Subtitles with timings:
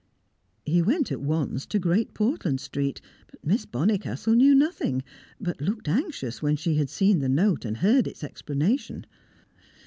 [0.65, 3.01] He went at once to Great Portland Street.
[3.43, 5.03] Miss Bonnicastle knew nothing,
[5.39, 9.05] but looked anxious when she had seen the note and heard its explanation.